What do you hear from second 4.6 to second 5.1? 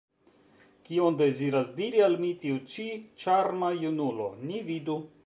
vidu!